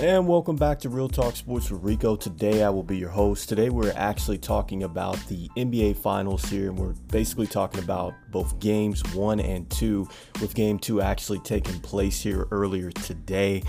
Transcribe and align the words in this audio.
And 0.00 0.26
welcome 0.26 0.56
back 0.56 0.80
to 0.80 0.88
Real 0.88 1.08
Talk 1.08 1.36
Sports 1.36 1.70
with 1.70 1.84
Rico. 1.84 2.16
Today 2.16 2.64
I 2.64 2.68
will 2.68 2.82
be 2.82 2.98
your 2.98 3.10
host. 3.10 3.48
Today 3.48 3.70
we're 3.70 3.92
actually 3.94 4.38
talking 4.38 4.82
about 4.82 5.16
the 5.28 5.48
NBA 5.56 5.96
Finals 5.98 6.44
here, 6.46 6.68
and 6.68 6.76
we're 6.76 6.94
basically 7.12 7.46
talking 7.46 7.80
about 7.80 8.12
both 8.32 8.58
games 8.58 9.04
one 9.14 9.38
and 9.38 9.70
two, 9.70 10.08
with 10.40 10.52
game 10.52 10.80
two 10.80 11.00
actually 11.00 11.38
taking 11.38 11.78
place 11.78 12.20
here 12.20 12.48
earlier 12.50 12.90
today. 12.90 13.62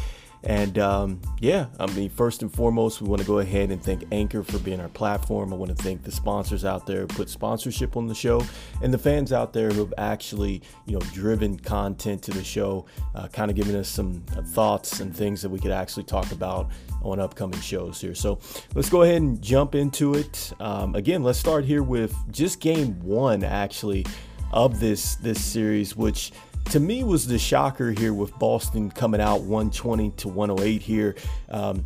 And 0.46 0.78
um, 0.78 1.22
yeah, 1.40 1.68
I 1.80 1.88
mean, 1.94 2.10
first 2.10 2.44
and 2.44 2.54
foremost, 2.54 3.02
we 3.02 3.08
want 3.08 3.20
to 3.22 3.28
go 3.28 3.40
ahead 3.40 3.72
and 3.72 3.82
thank 3.82 4.06
Anchor 4.12 4.44
for 4.44 4.60
being 4.60 4.80
our 4.80 4.90
platform. 4.90 5.52
I 5.52 5.56
want 5.56 5.76
to 5.76 5.84
thank 5.84 6.04
the 6.04 6.12
sponsors 6.12 6.64
out 6.64 6.86
there 6.86 7.02
who 7.02 7.08
put 7.08 7.30
sponsorship 7.30 7.98
on 7.98 8.06
the 8.06 8.14
show 8.14 8.44
and 8.84 8.94
the 8.94 8.98
fans 8.98 9.34
out 9.34 9.54
there 9.54 9.70
who 9.72 9.80
have 9.80 9.94
actually, 9.98 10.62
you 10.86 10.94
know, 10.94 11.06
driven 11.14 11.58
content 11.58 12.22
to 12.24 12.32
the 12.32 12.44
show, 12.44 12.86
uh, 13.16 13.28
kind 13.30 13.50
of 13.50 13.58
giving 13.58 13.76
us 13.76 13.90
some 13.90 14.24
uh, 14.38 14.44
thoughts 14.44 15.00
and 15.00 15.16
things 15.16 15.42
that 15.42 15.50
we 15.50 15.58
could 15.58 15.72
actually 15.72 16.04
talk 16.04 16.32
about 16.32 16.70
on 17.02 17.20
upcoming 17.20 17.60
shows 17.60 18.00
here. 18.00 18.14
So 18.14 18.40
let's 18.76 18.90
go 18.90 19.02
ahead 19.02 19.22
and 19.22 19.42
jump 19.42 19.74
into 19.74 20.14
it. 20.14 20.54
Um, 20.60 20.94
again, 20.94 21.24
let's 21.24 21.40
start 21.40 21.66
here 21.66 21.82
with 21.82 22.16
just 22.32 22.60
game 22.60 23.00
one, 23.00 23.44
actually, 23.44 24.06
of 24.52 24.80
this 24.80 25.16
this 25.16 25.44
series, 25.44 25.96
which 25.96 26.32
to 26.72 26.80
me 26.80 27.04
was 27.04 27.28
the 27.28 27.40
shocker 27.40 27.92
here 27.92 28.14
with 28.14 28.38
Boston 28.40 28.90
coming 28.92 29.22
out 29.22 29.42
120 29.42 30.12
to 30.12 30.28
108 30.28 30.82
here. 30.82 31.16
Um, 31.50 31.86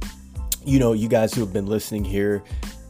you 0.65 0.79
know, 0.79 0.93
you 0.93 1.07
guys 1.07 1.33
who 1.33 1.41
have 1.41 1.53
been 1.53 1.67
listening 1.67 2.03
here 2.03 2.43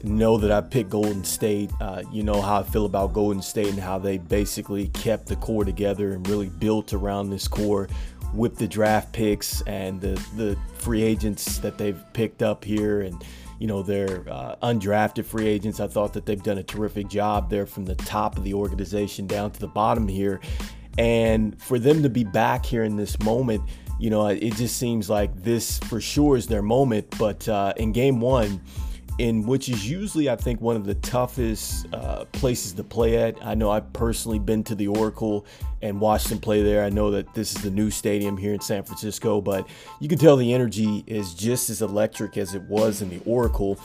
know 0.03 0.37
that 0.37 0.51
I 0.51 0.61
picked 0.61 0.89
Golden 0.89 1.23
State. 1.23 1.71
Uh, 1.81 2.03
you 2.11 2.23
know 2.23 2.41
how 2.41 2.59
I 2.61 2.63
feel 2.63 2.85
about 2.85 3.13
Golden 3.13 3.41
State 3.41 3.67
and 3.67 3.79
how 3.79 3.99
they 3.99 4.17
basically 4.17 4.87
kept 4.89 5.27
the 5.27 5.35
core 5.35 5.65
together 5.65 6.13
and 6.13 6.27
really 6.27 6.49
built 6.49 6.93
around 6.93 7.29
this 7.29 7.47
core 7.47 7.87
with 8.33 8.57
the 8.57 8.67
draft 8.67 9.11
picks 9.11 9.61
and 9.61 9.99
the, 9.99 10.13
the 10.35 10.57
free 10.75 11.01
agents 11.01 11.57
that 11.59 11.77
they've 11.77 12.01
picked 12.13 12.43
up 12.43 12.63
here 12.63 13.01
and 13.01 13.23
you 13.59 13.67
know 13.67 13.81
their 13.83 14.23
uh, 14.29 14.55
undrafted 14.63 15.25
free 15.25 15.47
agents. 15.47 15.79
I 15.79 15.87
thought 15.87 16.13
that 16.13 16.25
they've 16.25 16.41
done 16.41 16.59
a 16.59 16.63
terrific 16.63 17.09
job 17.09 17.49
there 17.49 17.65
from 17.65 17.85
the 17.85 17.95
top 17.95 18.37
of 18.37 18.43
the 18.43 18.53
organization 18.53 19.27
down 19.27 19.51
to 19.51 19.59
the 19.59 19.67
bottom 19.67 20.07
here. 20.07 20.39
And 20.97 21.61
for 21.61 21.79
them 21.79 22.03
to 22.03 22.09
be 22.09 22.23
back 22.23 22.65
here 22.65 22.83
in 22.83 22.95
this 22.95 23.19
moment, 23.19 23.61
you 23.99 24.09
know, 24.09 24.27
it 24.27 24.55
just 24.55 24.77
seems 24.77 25.09
like 25.09 25.43
this 25.43 25.77
for 25.79 26.01
sure 26.01 26.37
is 26.37 26.47
their 26.47 26.61
moment. 26.61 27.15
But 27.17 27.47
uh, 27.47 27.73
in 27.77 27.91
game 27.91 28.19
one, 28.19 28.61
in 29.19 29.45
which 29.45 29.67
is 29.67 29.87
usually, 29.87 30.29
I 30.29 30.37
think, 30.37 30.61
one 30.61 30.77
of 30.77 30.85
the 30.85 30.95
toughest 30.95 31.93
uh, 31.93 32.23
places 32.31 32.71
to 32.73 32.85
play 32.85 33.17
at. 33.17 33.35
I 33.45 33.53
know 33.53 33.69
I've 33.69 33.91
personally 33.91 34.39
been 34.39 34.63
to 34.63 34.75
the 34.75 34.87
Oracle 34.87 35.45
and 35.81 35.99
watched 35.99 36.29
them 36.29 36.39
play 36.39 36.63
there. 36.63 36.85
I 36.85 36.89
know 36.89 37.11
that 37.11 37.33
this 37.33 37.53
is 37.53 37.61
the 37.61 37.69
new 37.69 37.91
stadium 37.91 38.37
here 38.37 38.53
in 38.53 38.61
San 38.61 38.83
Francisco, 38.83 39.41
but 39.41 39.67
you 39.99 40.07
can 40.07 40.17
tell 40.17 40.37
the 40.37 40.53
energy 40.53 41.03
is 41.05 41.33
just 41.33 41.69
as 41.69 41.81
electric 41.81 42.37
as 42.37 42.55
it 42.55 42.63
was 42.63 43.01
in 43.01 43.09
the 43.09 43.21
Oracle. 43.25 43.77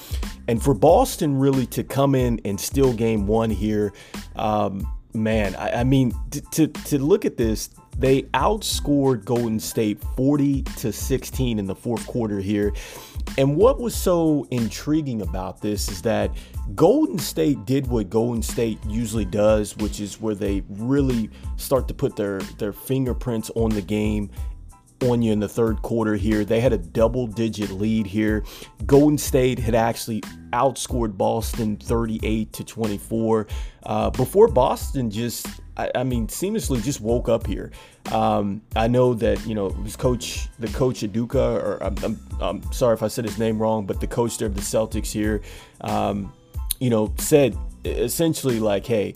And 0.47 0.62
for 0.62 0.72
Boston 0.72 1.36
really 1.36 1.66
to 1.66 1.82
come 1.82 2.14
in 2.14 2.41
and 2.44 2.58
steal 2.58 2.92
game 2.92 3.27
one 3.27 3.50
here, 3.50 3.92
um, 4.36 4.86
man, 5.15 5.55
I, 5.55 5.81
I 5.81 5.84
mean, 5.84 6.12
to 6.53 6.67
to 6.67 6.98
look 6.98 7.25
at 7.25 7.37
this, 7.37 7.70
they 7.98 8.23
outscored 8.34 9.25
Golden 9.25 9.61
State 9.61 10.03
40 10.17 10.62
to 10.62 10.93
16 10.93 11.59
in 11.59 11.67
the 11.67 11.75
fourth 11.75 12.06
quarter 12.06 12.41
here. 12.41 12.73
And 13.39 13.56
what 13.56 13.81
was 13.81 13.95
so 13.95 14.47
intriguing 14.51 15.23
about 15.23 15.61
this 15.61 15.89
is 15.89 16.03
that 16.03 16.31
Golden 16.75 17.19
State 17.19 17.65
did 17.65 17.87
what 17.87 18.11
Golden 18.11 18.43
State 18.43 18.79
usually 18.87 19.25
does, 19.25 19.77
which 19.77 20.01
is 20.01 20.21
where 20.21 20.34
they 20.34 20.62
really 20.69 21.31
start 21.56 21.89
to 21.89 21.95
put 21.95 22.17
their 22.17 22.41
their 22.59 22.73
fingerprints 22.73 23.51
on 23.55 23.71
the 23.71 23.83
game 23.83 24.31
on 25.03 25.23
you 25.23 25.33
in 25.33 25.41
the 25.41 25.48
third 25.48 25.83
quarter 25.83 26.14
here. 26.14 26.45
They 26.45 26.61
had 26.61 26.73
a 26.73 26.78
double 26.78 27.27
digit 27.27 27.70
lead 27.70 28.06
here. 28.06 28.44
Golden 28.87 29.19
State 29.19 29.59
had 29.59 29.75
actually 29.75 30.21
outscored 30.53 31.16
Boston 31.16 31.77
38 31.77 32.53
to 32.53 32.65
24 32.65 33.47
uh, 33.84 34.10
before 34.10 34.49
Boston 34.49 35.10
just, 35.10 35.47
I, 35.77 35.91
I, 35.94 36.05
mean, 36.05 36.28
seamlessly 36.28 36.82
just 36.82 37.00
woke 37.00 37.28
up 37.28 37.47
here. 37.47 37.72
Um, 38.12 38.62
I 38.77 38.88
know 38.88 39.15
that, 39.15 39.44
you 39.47 39.55
know, 39.55 39.66
it 39.66 39.78
was 39.78 39.97
coach, 39.97 40.49
the 40.59 40.69
coach 40.69 41.00
Aduka, 41.00 41.62
or 41.62 41.82
I'm, 41.82 41.97
I'm, 42.05 42.21
I'm, 42.41 42.72
sorry 42.72 42.94
if 42.94 43.03
I 43.03 43.09
said 43.09 43.25
his 43.25 43.38
name 43.38 43.59
wrong, 43.59 43.87
but 43.87 44.00
the 44.00 44.06
coach 44.06 44.38
there 44.38 44.49
of 44.49 44.55
the 44.55 44.61
Celtics 44.61 45.11
here, 45.11 45.43
um, 45.81 46.32
you 46.78 46.91
know, 46.91 47.12
said 47.19 47.56
essentially 47.84 48.61
like, 48.61 48.87
hey, 48.87 49.15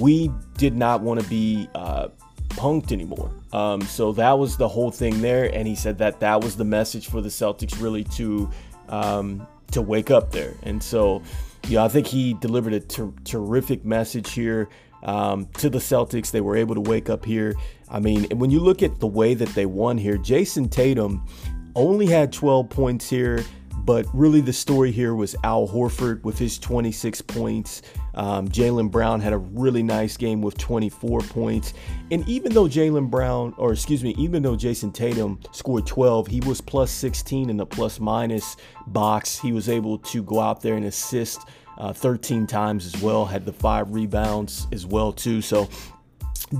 we 0.00 0.30
did 0.56 0.74
not 0.74 1.02
want 1.02 1.20
to 1.20 1.28
be 1.28 1.68
uh, 1.74 2.08
punked 2.56 2.92
anymore. 2.92 3.30
Um, 3.52 3.82
so 3.82 4.12
that 4.12 4.38
was 4.38 4.56
the 4.56 4.68
whole 4.68 4.90
thing 4.90 5.20
there, 5.20 5.54
and 5.54 5.66
he 5.68 5.74
said 5.74 5.98
that 5.98 6.20
that 6.20 6.42
was 6.42 6.56
the 6.56 6.64
message 6.64 7.08
for 7.08 7.20
the 7.20 7.28
Celtics 7.28 7.80
really 7.80 8.04
to 8.04 8.50
um, 8.88 9.46
to 9.70 9.82
wake 9.82 10.10
up 10.10 10.30
there. 10.30 10.54
And 10.62 10.82
so, 10.82 11.22
yeah, 11.68 11.84
I 11.84 11.88
think 11.88 12.06
he 12.06 12.34
delivered 12.34 12.72
a 12.72 12.80
ter- 12.80 13.12
terrific 13.24 13.84
message 13.84 14.32
here 14.32 14.68
um, 15.02 15.46
to 15.58 15.68
the 15.68 15.78
Celtics. 15.78 16.30
They 16.30 16.40
were 16.40 16.56
able 16.56 16.74
to 16.74 16.80
wake 16.80 17.10
up 17.10 17.24
here. 17.24 17.54
I 17.88 18.00
mean, 18.00 18.24
when 18.38 18.50
you 18.50 18.60
look 18.60 18.82
at 18.82 19.00
the 19.00 19.06
way 19.06 19.34
that 19.34 19.48
they 19.50 19.66
won 19.66 19.98
here, 19.98 20.16
Jayson 20.16 20.68
Tatum 20.70 21.26
only 21.74 22.06
had 22.06 22.32
12 22.32 22.68
points 22.70 23.08
here. 23.08 23.44
But 23.84 24.06
really, 24.14 24.40
the 24.40 24.52
story 24.52 24.90
here 24.90 25.14
was 25.14 25.36
Al 25.44 25.68
Horford 25.68 26.22
with 26.22 26.38
his 26.38 26.58
26 26.58 27.20
points. 27.22 27.82
Um, 28.14 28.48
Jaylen 28.48 28.90
Brown 28.90 29.20
had 29.20 29.32
a 29.32 29.38
really 29.38 29.82
nice 29.82 30.16
game 30.16 30.40
with 30.40 30.56
24 30.56 31.20
points. 31.20 31.74
And 32.10 32.26
even 32.28 32.54
though 32.54 32.64
Jaylen 32.64 33.10
Brown, 33.10 33.54
or 33.58 33.72
excuse 33.72 34.02
me, 34.02 34.14
even 34.16 34.42
though 34.42 34.56
Jayson 34.56 34.92
Tatum 34.92 35.38
scored 35.52 35.86
12, 35.86 36.28
he 36.28 36.40
was 36.40 36.60
plus 36.60 36.90
16 36.90 37.50
in 37.50 37.56
the 37.58 37.66
plus 37.66 38.00
minus 38.00 38.56
box. 38.86 39.38
He 39.38 39.52
was 39.52 39.68
able 39.68 39.98
to 39.98 40.22
go 40.22 40.40
out 40.40 40.62
there 40.62 40.76
and 40.76 40.86
assist 40.86 41.46
uh, 41.76 41.92
13 41.92 42.46
times 42.46 42.86
as 42.86 43.02
well, 43.02 43.26
had 43.26 43.44
the 43.44 43.52
five 43.52 43.92
rebounds 43.92 44.66
as 44.72 44.86
well, 44.86 45.12
too. 45.12 45.42
So, 45.42 45.68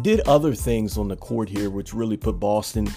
did 0.03 0.21
other 0.21 0.55
things 0.55 0.99
on 0.99 1.09
the 1.09 1.17
court 1.17 1.49
here, 1.49 1.71
which 1.71 1.95
really 1.95 2.17
put 2.17 2.41
Boston 2.41 2.89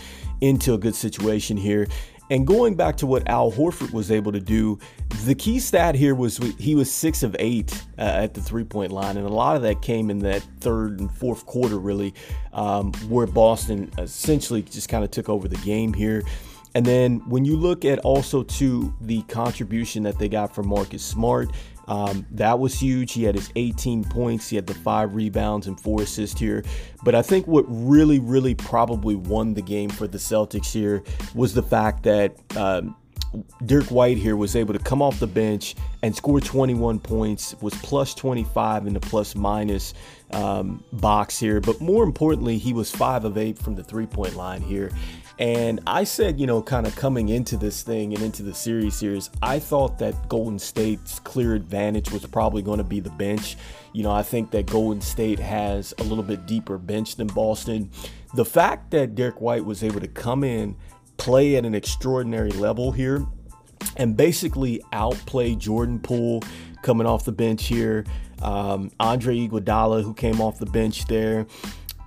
into 0.41 0.73
a 0.73 0.77
good 0.77 0.95
situation 0.95 1.57
here. 1.57 1.87
And 2.29 2.45
going 2.45 2.75
back 2.75 2.97
to 2.97 3.07
what 3.07 3.27
Al 3.27 3.51
Horford 3.51 3.93
was 3.93 4.11
able 4.11 4.31
to 4.33 4.39
do, 4.39 4.79
the 5.25 5.35
key 5.35 5.59
stat 5.59 5.95
here 5.95 6.13
was 6.13 6.37
he 6.59 6.75
was 6.75 6.91
six 6.91 7.23
of 7.23 7.35
eight 7.39 7.73
uh, 7.97 8.01
at 8.01 8.33
the 8.33 8.41
three 8.41 8.65
point 8.65 8.91
line. 8.91 9.17
And 9.17 9.25
a 9.25 9.31
lot 9.31 9.55
of 9.55 9.61
that 9.61 9.81
came 9.81 10.09
in 10.09 10.19
that 10.19 10.41
third 10.59 10.99
and 10.99 11.09
fourth 11.09 11.45
quarter, 11.45 11.77
really, 11.77 12.13
um, 12.53 12.91
where 13.07 13.27
Boston 13.27 13.91
essentially 13.97 14.61
just 14.61 14.89
kind 14.89 15.03
of 15.03 15.11
took 15.11 15.29
over 15.29 15.47
the 15.47 15.57
game 15.57 15.93
here. 15.93 16.23
And 16.75 16.85
then 16.85 17.19
when 17.27 17.45
you 17.45 17.55
look 17.55 17.85
at 17.85 17.99
also 17.99 18.43
to 18.43 18.93
the 19.01 19.21
contribution 19.23 20.03
that 20.03 20.19
they 20.19 20.29
got 20.29 20.53
from 20.53 20.67
Marcus 20.67 21.03
Smart, 21.03 21.49
um, 21.87 22.25
that 22.31 22.59
was 22.59 22.79
huge. 22.79 23.13
He 23.13 23.23
had 23.23 23.35
his 23.35 23.51
18 23.55 24.03
points, 24.05 24.49
he 24.49 24.55
had 24.55 24.67
the 24.67 24.73
five 24.73 25.15
rebounds 25.15 25.67
and 25.67 25.79
four 25.79 26.01
assists 26.01 26.39
here. 26.39 26.63
But 27.03 27.15
I 27.15 27.21
think 27.21 27.47
what 27.47 27.65
really, 27.67 28.19
really 28.19 28.55
probably 28.55 29.15
won 29.15 29.53
the 29.53 29.61
game 29.61 29.89
for 29.89 30.07
the 30.07 30.17
Celtics 30.17 30.71
here 30.71 31.03
was 31.35 31.53
the 31.53 31.63
fact 31.63 32.03
that. 32.03 32.35
Um, 32.55 32.95
Derrick 33.65 33.91
White 33.91 34.17
here 34.17 34.37
was 34.37 34.55
able 34.55 34.73
to 34.73 34.79
come 34.79 35.01
off 35.01 35.19
the 35.19 35.27
bench 35.27 35.75
and 36.01 36.15
score 36.15 36.39
21 36.39 36.99
points, 36.99 37.55
was 37.61 37.73
plus 37.75 38.13
25 38.13 38.87
in 38.87 38.93
the 38.93 38.99
plus 39.01 39.35
minus 39.35 39.93
um, 40.31 40.83
box 40.93 41.37
here. 41.37 41.59
But 41.59 41.81
more 41.81 42.03
importantly, 42.03 42.57
he 42.57 42.73
was 42.73 42.89
5 42.89 43.25
of 43.25 43.37
8 43.37 43.57
from 43.57 43.75
the 43.75 43.83
three 43.83 44.05
point 44.05 44.35
line 44.35 44.61
here. 44.61 44.91
And 45.39 45.81
I 45.85 46.03
said, 46.03 46.39
you 46.39 46.47
know, 46.47 46.63
kind 46.63 46.87
of 46.87 46.95
coming 46.95 47.29
into 47.29 47.57
this 47.57 47.83
thing 47.83 48.13
and 48.13 48.23
into 48.23 48.41
the 48.41 48.53
series 48.53 48.95
series, 48.95 49.29
I 49.41 49.59
thought 49.59 49.99
that 49.99 50.27
Golden 50.29 50.57
State's 50.57 51.19
clear 51.19 51.53
advantage 51.53 52.11
was 52.11 52.25
probably 52.25 52.63
going 52.63 52.79
to 52.79 52.83
be 52.83 52.99
the 52.99 53.11
bench. 53.11 53.55
You 53.93 54.03
know, 54.03 54.11
I 54.11 54.23
think 54.23 54.49
that 54.51 54.65
Golden 54.65 54.99
State 54.99 55.37
has 55.37 55.93
a 55.99 56.03
little 56.03 56.23
bit 56.23 56.47
deeper 56.47 56.79
bench 56.79 57.17
than 57.17 57.27
Boston. 57.27 57.91
The 58.33 58.45
fact 58.45 58.89
that 58.91 59.13
Derrick 59.13 59.39
White 59.39 59.63
was 59.63 59.83
able 59.83 59.99
to 59.99 60.07
come 60.07 60.43
in, 60.43 60.75
play 61.17 61.55
at 61.55 61.65
an 61.65 61.75
extraordinary 61.75 62.51
level 62.51 62.91
here, 62.91 63.25
and 63.95 64.17
basically 64.17 64.81
outplay 64.91 65.53
Jordan 65.53 65.99
Poole 65.99 66.41
coming 66.81 67.05
off 67.05 67.25
the 67.25 67.31
bench 67.31 67.65
here, 67.67 68.05
um, 68.41 68.91
Andre 68.99 69.47
Iguodala 69.47 70.03
who 70.03 70.15
came 70.15 70.41
off 70.41 70.57
the 70.57 70.65
bench 70.65 71.05
there, 71.05 71.45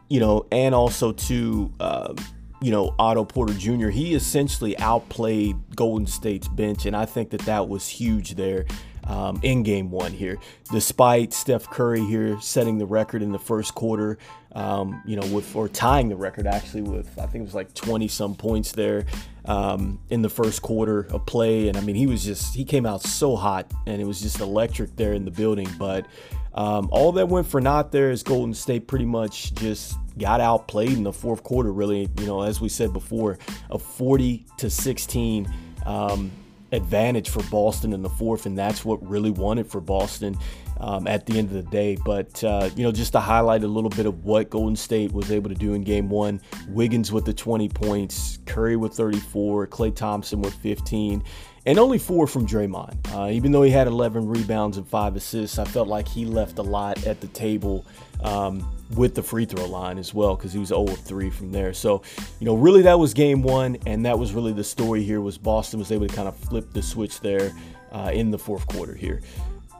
you 0.08 0.18
know, 0.18 0.46
and 0.50 0.74
also 0.74 1.12
to. 1.12 1.72
Uh, 1.78 2.14
you 2.60 2.70
know, 2.70 2.94
Otto 2.98 3.24
Porter 3.24 3.54
Jr., 3.54 3.88
he 3.88 4.14
essentially 4.14 4.78
outplayed 4.78 5.56
Golden 5.74 6.06
State's 6.06 6.48
bench, 6.48 6.86
and 6.86 6.94
I 6.94 7.06
think 7.06 7.30
that 7.30 7.40
that 7.42 7.68
was 7.68 7.88
huge 7.88 8.34
there 8.34 8.66
um, 9.04 9.40
in 9.42 9.62
game 9.62 9.90
one 9.90 10.12
here. 10.12 10.38
Despite 10.70 11.32
Steph 11.32 11.68
Curry 11.70 12.04
here 12.04 12.38
setting 12.40 12.78
the 12.78 12.86
record 12.86 13.22
in 13.22 13.32
the 13.32 13.38
first 13.38 13.74
quarter, 13.74 14.18
um, 14.52 15.02
you 15.06 15.16
know, 15.16 15.26
with 15.28 15.54
or 15.56 15.68
tying 15.68 16.08
the 16.08 16.16
record 16.16 16.46
actually 16.46 16.82
with 16.82 17.18
I 17.18 17.26
think 17.26 17.42
it 17.42 17.46
was 17.46 17.54
like 17.54 17.72
20 17.74 18.08
some 18.08 18.34
points 18.34 18.72
there 18.72 19.06
um, 19.46 19.98
in 20.10 20.22
the 20.22 20.30
first 20.30 20.62
quarter 20.62 21.06
of 21.10 21.24
play, 21.26 21.68
and 21.68 21.76
I 21.76 21.80
mean 21.80 21.96
he 21.96 22.06
was 22.06 22.24
just 22.24 22.54
he 22.54 22.64
came 22.64 22.84
out 22.84 23.02
so 23.02 23.36
hot, 23.36 23.70
and 23.86 24.00
it 24.00 24.04
was 24.04 24.20
just 24.20 24.40
electric 24.40 24.96
there 24.96 25.12
in 25.14 25.24
the 25.24 25.30
building, 25.30 25.68
but. 25.78 26.06
Um, 26.54 26.88
all 26.90 27.12
that 27.12 27.28
went 27.28 27.46
for 27.46 27.60
naught 27.60 27.92
there 27.92 28.10
is 28.10 28.22
Golden 28.22 28.54
State 28.54 28.86
pretty 28.86 29.04
much 29.04 29.54
just 29.54 29.96
got 30.18 30.40
outplayed 30.40 30.92
in 30.92 31.04
the 31.04 31.12
fourth 31.12 31.42
quarter. 31.42 31.72
Really, 31.72 32.08
you 32.18 32.26
know, 32.26 32.42
as 32.42 32.60
we 32.60 32.68
said 32.68 32.92
before, 32.92 33.38
a 33.70 33.78
40 33.78 34.44
to 34.58 34.70
16 34.70 35.52
um, 35.86 36.30
advantage 36.72 37.28
for 37.28 37.42
Boston 37.44 37.92
in 37.92 38.02
the 38.02 38.08
fourth, 38.08 38.46
and 38.46 38.58
that's 38.58 38.84
what 38.84 39.06
really 39.06 39.30
it 39.58 39.70
for 39.70 39.80
Boston 39.80 40.36
um, 40.80 41.06
at 41.06 41.26
the 41.26 41.38
end 41.38 41.48
of 41.48 41.54
the 41.54 41.70
day. 41.70 41.96
But, 42.04 42.42
uh, 42.42 42.70
you 42.74 42.82
know, 42.82 42.92
just 42.92 43.12
to 43.12 43.20
highlight 43.20 43.62
a 43.62 43.68
little 43.68 43.90
bit 43.90 44.06
of 44.06 44.24
what 44.24 44.50
Golden 44.50 44.76
State 44.76 45.12
was 45.12 45.30
able 45.30 45.50
to 45.50 45.54
do 45.54 45.74
in 45.74 45.82
game 45.82 46.08
one 46.08 46.40
Wiggins 46.68 47.12
with 47.12 47.24
the 47.24 47.34
20 47.34 47.68
points, 47.68 48.38
Curry 48.46 48.76
with 48.76 48.94
34, 48.94 49.66
Klay 49.68 49.94
Thompson 49.94 50.40
with 50.40 50.54
15 50.54 51.22
and 51.66 51.78
only 51.78 51.98
four 51.98 52.26
from 52.26 52.46
Draymond. 52.46 52.96
Uh, 53.14 53.30
even 53.30 53.52
though 53.52 53.62
he 53.62 53.70
had 53.70 53.86
11 53.86 54.26
rebounds 54.26 54.76
and 54.76 54.86
five 54.86 55.16
assists, 55.16 55.58
I 55.58 55.64
felt 55.64 55.88
like 55.88 56.08
he 56.08 56.24
left 56.24 56.58
a 56.58 56.62
lot 56.62 57.06
at 57.06 57.20
the 57.20 57.26
table 57.28 57.84
um, 58.22 58.66
with 58.96 59.14
the 59.14 59.22
free 59.22 59.44
throw 59.44 59.66
line 59.66 59.98
as 59.98 60.14
well 60.14 60.36
because 60.36 60.52
he 60.52 60.58
was 60.58 60.68
0 60.68 60.84
of 60.84 60.98
3 60.98 61.30
from 61.30 61.52
there. 61.52 61.72
So, 61.72 62.02
you 62.38 62.46
know, 62.46 62.54
really 62.54 62.82
that 62.82 62.98
was 62.98 63.14
game 63.14 63.42
one, 63.42 63.76
and 63.86 64.04
that 64.06 64.18
was 64.18 64.32
really 64.32 64.52
the 64.52 64.64
story 64.64 65.02
here 65.02 65.20
was 65.20 65.38
Boston 65.38 65.78
was 65.78 65.92
able 65.92 66.06
to 66.06 66.14
kind 66.14 66.28
of 66.28 66.36
flip 66.36 66.72
the 66.72 66.82
switch 66.82 67.20
there 67.20 67.52
uh, 67.92 68.10
in 68.12 68.30
the 68.30 68.38
fourth 68.38 68.66
quarter 68.66 68.94
here. 68.94 69.20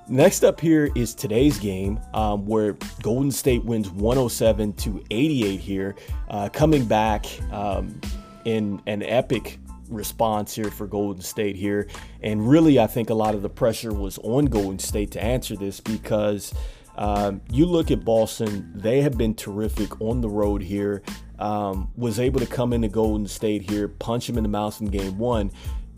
Next 0.09 0.43
up 0.43 0.61
here 0.61 0.91
is 0.97 1.15
today's 1.15 1.57
game, 1.59 2.01
um, 2.15 2.45
where 2.45 2.77
Golden 3.01 3.31
State 3.31 3.65
wins 3.65 3.91
107 3.91 4.73
to 4.73 5.05
88 5.11 5.61
here, 5.61 5.95
uh, 6.29 6.49
coming 6.49 6.85
back 6.85 7.27
um, 7.53 8.01
in 8.45 8.83
an 8.87 9.05
epic 9.05 9.61
response 9.91 10.55
here 10.55 10.71
for 10.71 10.87
Golden 10.87 11.23
State 11.23 11.57
here. 11.57 11.89
And 12.23 12.49
really, 12.49 12.79
I 12.79 12.87
think 12.87 13.11
a 13.11 13.15
lot 13.15 13.35
of 13.35 13.43
the 13.43 13.51
pressure 13.51 13.93
was 13.93 14.19
on 14.19 14.47
Golden 14.47 14.79
State 14.79 15.11
to 15.13 15.23
answer 15.23 15.57
this 15.57 15.81
because 15.81 16.55
um, 16.97 17.41
you 17.51 17.67
look 17.67 17.91
at 17.91 18.05
Boston, 18.05 18.73
they 18.75 19.01
have 19.03 19.17
been 19.17 19.35
terrific 19.35 20.01
on 20.01 20.21
the 20.21 20.29
road 20.29 20.63
here. 20.63 21.03
Um, 21.39 21.91
was 21.97 22.21
able 22.21 22.39
to 22.41 22.47
come 22.47 22.75
into 22.75 22.89
Golden 22.89 23.27
State 23.27 23.71
here, 23.71 23.89
punch 23.89 24.29
him 24.29 24.37
in 24.37 24.43
the 24.43 24.51
mouth 24.51 24.79
in 24.81 24.89
game 24.89 25.17
one. 25.19 25.51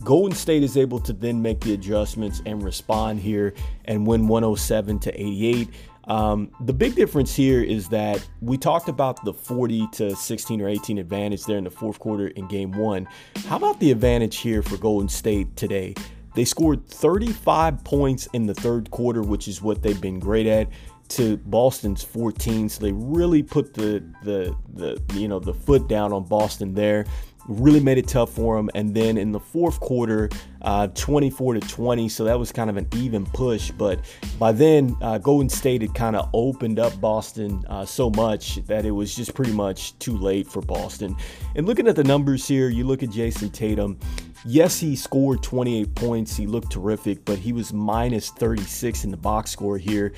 Golden 0.04 0.36
State 0.36 0.62
is 0.62 0.76
able 0.76 0.98
to 1.00 1.12
then 1.12 1.42
make 1.42 1.60
the 1.60 1.74
adjustments 1.74 2.42
and 2.44 2.62
respond 2.62 3.20
here 3.20 3.54
and 3.84 4.06
win 4.06 4.26
107 4.26 4.98
to 5.00 5.20
88. 5.20 5.68
Um, 6.04 6.50
the 6.60 6.72
big 6.72 6.94
difference 6.94 7.34
here 7.34 7.62
is 7.62 7.88
that 7.90 8.26
we 8.40 8.58
talked 8.58 8.88
about 8.88 9.24
the 9.24 9.32
40 9.32 9.88
to 9.92 10.16
16 10.16 10.60
or 10.60 10.68
18 10.68 10.98
advantage 10.98 11.44
there 11.44 11.58
in 11.58 11.64
the 11.64 11.70
fourth 11.70 11.98
quarter 11.98 12.28
in 12.28 12.48
game 12.48 12.72
one. 12.72 13.06
How 13.46 13.56
about 13.56 13.78
the 13.78 13.90
advantage 13.92 14.38
here 14.38 14.62
for 14.62 14.76
Golden 14.76 15.08
State 15.08 15.54
today? 15.56 15.94
They 16.34 16.44
scored 16.44 16.86
35 16.86 17.84
points 17.84 18.26
in 18.32 18.46
the 18.46 18.54
third 18.54 18.90
quarter, 18.90 19.22
which 19.22 19.48
is 19.48 19.60
what 19.60 19.82
they've 19.82 20.00
been 20.00 20.18
great 20.18 20.46
at 20.46 20.68
to 21.16 21.36
Boston's 21.38 22.02
14. 22.02 22.68
So 22.68 22.82
they 22.82 22.92
really 22.92 23.42
put 23.42 23.74
the 23.74 24.04
the 24.22 24.54
the 24.74 25.00
you 25.14 25.28
know 25.28 25.38
the 25.38 25.54
foot 25.54 25.88
down 25.88 26.12
on 26.12 26.24
Boston 26.24 26.74
there 26.74 27.04
really 27.48 27.80
made 27.80 27.98
it 27.98 28.08
tough 28.08 28.32
for 28.32 28.56
them. 28.56 28.70
And 28.74 28.94
then 28.94 29.18
in 29.18 29.32
the 29.32 29.40
fourth 29.40 29.80
quarter, 29.80 30.28
uh, 30.62 30.88
24 30.88 31.54
to 31.54 31.60
20, 31.60 32.08
so 32.08 32.24
that 32.24 32.38
was 32.38 32.52
kind 32.52 32.70
of 32.70 32.76
an 32.76 32.88
even 32.94 33.26
push. 33.26 33.70
But 33.70 34.00
by 34.38 34.52
then, 34.52 34.96
uh, 35.02 35.18
Golden 35.18 35.48
State 35.48 35.82
had 35.82 35.94
kind 35.94 36.16
of 36.16 36.28
opened 36.32 36.78
up 36.78 37.00
Boston 37.00 37.64
uh, 37.68 37.84
so 37.84 38.10
much 38.10 38.56
that 38.66 38.84
it 38.84 38.90
was 38.90 39.14
just 39.14 39.34
pretty 39.34 39.52
much 39.52 39.98
too 39.98 40.16
late 40.16 40.46
for 40.46 40.62
Boston. 40.62 41.16
And 41.56 41.66
looking 41.66 41.88
at 41.88 41.96
the 41.96 42.04
numbers 42.04 42.46
here, 42.46 42.68
you 42.68 42.84
look 42.84 43.02
at 43.02 43.10
Jayson 43.10 43.50
Tatum. 43.50 43.98
Yes, 44.44 44.78
he 44.78 44.96
scored 44.96 45.42
28 45.42 45.94
points. 45.94 46.36
He 46.36 46.46
looked 46.46 46.72
terrific, 46.72 47.24
but 47.24 47.38
he 47.38 47.52
was 47.52 47.72
minus 47.72 48.30
36 48.30 49.04
in 49.04 49.10
the 49.10 49.16
box 49.16 49.50
score 49.50 49.78
here. 49.78 50.12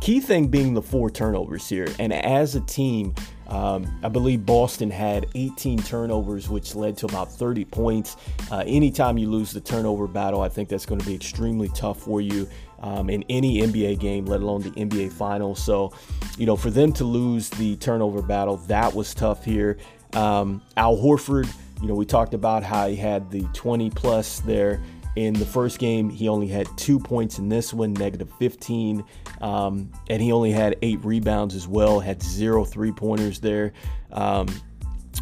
Key 0.00 0.20
thing 0.20 0.48
being 0.48 0.72
the 0.72 0.80
four 0.80 1.10
turnovers 1.10 1.68
here. 1.68 1.86
And 1.98 2.12
as 2.12 2.54
a 2.54 2.60
team, 2.62 3.14
um, 3.48 3.86
I 4.02 4.08
believe 4.08 4.46
Boston 4.46 4.90
had 4.90 5.26
18 5.34 5.82
turnovers, 5.82 6.48
which 6.48 6.74
led 6.74 6.96
to 6.98 7.06
about 7.06 7.30
30 7.30 7.66
points. 7.66 8.16
Uh, 8.50 8.64
anytime 8.66 9.18
you 9.18 9.28
lose 9.28 9.50
the 9.50 9.60
turnover 9.60 10.06
battle, 10.06 10.40
I 10.40 10.48
think 10.48 10.70
that's 10.70 10.86
going 10.86 11.00
to 11.00 11.06
be 11.06 11.14
extremely 11.14 11.68
tough 11.74 12.00
for 12.00 12.22
you 12.22 12.48
um, 12.80 13.10
in 13.10 13.24
any 13.28 13.60
NBA 13.60 13.98
game, 13.98 14.24
let 14.24 14.40
alone 14.40 14.62
the 14.62 14.70
NBA 14.70 15.12
Finals. 15.12 15.62
So, 15.62 15.92
you 16.38 16.46
know, 16.46 16.56
for 16.56 16.70
them 16.70 16.92
to 16.94 17.04
lose 17.04 17.50
the 17.50 17.76
turnover 17.76 18.22
battle, 18.22 18.56
that 18.68 18.94
was 18.94 19.12
tough 19.12 19.44
here. 19.44 19.76
Um, 20.14 20.62
Al 20.78 20.96
Horford, 20.96 21.52
you 21.82 21.88
know, 21.88 21.94
we 21.94 22.06
talked 22.06 22.32
about 22.32 22.62
how 22.62 22.88
he 22.88 22.96
had 22.96 23.30
the 23.30 23.42
20 23.52 23.90
plus 23.90 24.40
there 24.40 24.80
in 25.20 25.34
the 25.34 25.46
first 25.46 25.78
game, 25.78 26.10
he 26.10 26.28
only 26.28 26.48
had 26.48 26.66
two 26.76 26.98
points 26.98 27.38
in 27.38 27.48
this 27.48 27.72
one, 27.72 27.92
negative 27.92 28.30
15. 28.38 29.04
Um, 29.40 29.90
and 30.08 30.22
he 30.22 30.32
only 30.32 30.50
had 30.50 30.76
eight 30.82 31.04
rebounds 31.04 31.54
as 31.54 31.68
well, 31.68 32.00
had 32.00 32.22
zero 32.22 32.64
three 32.64 32.92
pointers 32.92 33.40
there. 33.40 33.72
Um, 34.12 34.48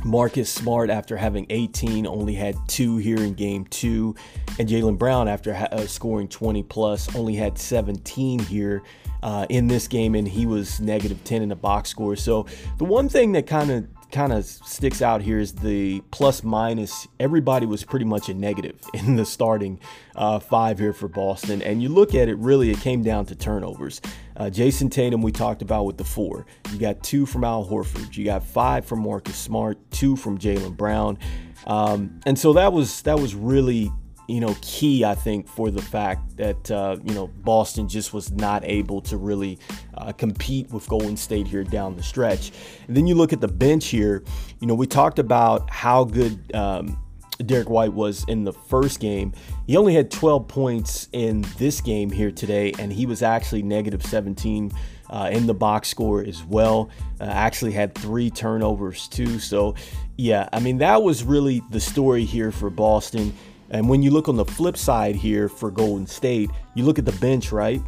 Marcus 0.04 0.52
Smart, 0.52 0.90
after 0.90 1.16
having 1.16 1.46
18, 1.50 2.06
only 2.06 2.34
had 2.34 2.56
two 2.68 2.98
here 2.98 3.18
in 3.18 3.34
game 3.34 3.64
two. 3.66 4.14
And 4.58 4.68
Jaylen 4.68 4.98
Brown, 4.98 5.28
after 5.28 5.54
ha- 5.54 5.68
uh, 5.72 5.86
scoring 5.86 6.28
20 6.28 6.62
plus, 6.64 7.14
only 7.14 7.34
had 7.34 7.58
17 7.58 8.38
here 8.38 8.82
uh, 9.22 9.46
in 9.48 9.66
this 9.66 9.88
game, 9.88 10.14
and 10.14 10.28
he 10.28 10.46
was 10.46 10.80
negative 10.80 11.22
10 11.24 11.42
in 11.42 11.48
the 11.48 11.56
box 11.56 11.90
score. 11.90 12.16
So 12.16 12.46
the 12.78 12.84
one 12.84 13.08
thing 13.08 13.32
that 13.32 13.46
kind 13.46 13.70
of 13.70 13.86
kind 14.10 14.32
of 14.32 14.44
sticks 14.44 15.02
out 15.02 15.22
here 15.22 15.38
is 15.38 15.55
the 15.55 16.00
plus 16.10 16.43
minus. 16.43 17.06
Everybody 17.20 17.66
was 17.66 17.84
pretty 17.84 18.05
much 18.05 18.28
a 18.28 18.34
negative 18.34 18.81
in 18.94 19.16
the 19.16 19.25
starting 19.25 19.81
uh, 20.16 20.38
five 20.38 20.78
here 20.78 20.93
for 20.93 21.08
Boston. 21.08 21.62
And 21.62 21.82
you 21.82 21.88
look 21.88 22.14
at 22.14 22.28
it, 22.28 22.37
really, 22.38 22.70
it 22.70 22.81
came 22.81 23.02
down 23.02 23.26
to 23.26 23.34
turnovers. 23.34 24.00
Uh, 24.37 24.50
Jayson 24.50 24.90
Tatum, 24.90 25.22
we 25.22 25.32
talked 25.32 25.62
about 25.62 25.84
with 25.84 25.96
the 25.96 26.05
four. 26.05 26.46
You 26.72 26.78
got 26.78 27.02
two 27.02 27.26
from 27.26 27.44
Al 27.44 27.66
Horford. 27.66 28.16
You 28.16 28.25
got 28.25 28.44
five 28.44 28.84
from 28.84 29.00
Marcus 29.00 29.37
Smart, 29.37 29.78
two 29.90 30.16
from 30.16 30.38
Jaylen 30.38 30.76
Brown. 30.76 31.19
Um, 31.66 32.20
and 32.25 32.38
so 32.38 32.52
that 32.54 32.72
was 32.72 33.02
that 33.02 33.19
was 33.19 33.34
really 33.34 33.90
you 34.28 34.40
know, 34.40 34.54
key, 34.60 35.04
I 35.04 35.14
think, 35.14 35.48
for 35.48 35.70
the 35.70 35.80
fact 35.80 36.36
that, 36.36 36.70
uh, 36.70 36.98
you 37.02 37.14
know, 37.14 37.28
Boston 37.28 37.88
just 37.88 38.12
was 38.12 38.30
not 38.30 38.62
able 38.64 39.00
to 39.02 39.16
really 39.16 39.58
uh, 39.96 40.12
compete 40.12 40.70
with 40.70 40.86
Golden 40.86 41.16
State 41.16 41.46
here 41.46 41.64
down 41.64 41.96
the 41.96 42.02
stretch. 42.02 42.52
And 42.86 42.96
then 42.96 43.06
you 43.06 43.14
look 43.14 43.32
at 43.32 43.40
the 43.40 43.48
bench 43.48 43.86
here, 43.86 44.22
you 44.60 44.66
know, 44.66 44.75
we 44.75 44.86
talked 44.86 45.19
about 45.19 45.70
how 45.70 46.04
good 46.04 46.54
um, 46.54 47.02
Derrick 47.46 47.70
White 47.70 47.92
was 47.92 48.25
in 48.28 48.44
the 48.44 48.52
first 48.52 49.00
game. 49.00 49.32
He 49.66 49.78
only 49.78 49.94
had 49.94 50.10
12 50.10 50.46
points 50.46 51.08
in 51.12 51.46
this 51.56 51.80
game 51.80 52.10
here 52.10 52.30
today, 52.30 52.75
and 52.78 52.92
he 52.92 53.06
was 53.06 53.22
actually 53.22 53.62
negative 53.62 54.04
17 54.04 54.72
uh, 55.10 55.30
in 55.32 55.46
the 55.46 55.54
box 55.54 55.88
score 55.88 56.22
as 56.22 56.44
well. 56.44 56.90
Uh, 57.20 57.25
actually 57.25 57.72
had 57.72 57.94
three 57.94 58.28
turnovers 58.28 59.08
too. 59.08 59.38
So, 59.38 59.75
yeah, 60.16 60.49
I 60.52 60.61
mean, 60.61 60.78
that 60.78 61.02
was 61.02 61.25
really 61.25 61.62
the 61.70 61.80
story 61.80 62.25
here 62.25 62.52
for 62.52 62.68
Boston. 62.70 63.32
And 63.70 63.88
when 63.88 64.02
you 64.02 64.10
look 64.10 64.28
on 64.28 64.37
the 64.37 64.44
flip 64.44 64.76
side 64.76 65.14
here 65.14 65.48
for 65.48 65.70
Golden 65.70 66.06
State, 66.06 66.50
you 66.75 66.84
look 66.84 66.98
at 66.98 67.04
the 67.04 67.12
bench, 67.12 67.52
right? 67.52 67.80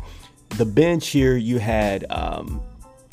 The 0.50 0.66
bench 0.66 1.08
here, 1.08 1.37
you 1.37 1.58
had 1.58 2.04
um, 2.10 2.62